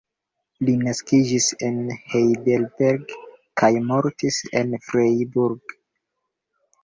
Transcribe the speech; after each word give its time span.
Li 0.67 0.73
naskiĝis 0.85 1.49
en 1.67 1.75
Heidelberg 2.13 3.13
kaj 3.61 3.69
mortis 3.91 4.39
en 4.61 4.73
Freiburg. 4.89 5.77